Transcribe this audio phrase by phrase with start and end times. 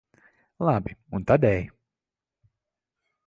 [0.67, 1.61] Labi, un tad ej.